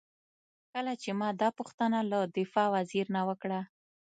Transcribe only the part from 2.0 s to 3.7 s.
له دفاع وزیر نه وکړه.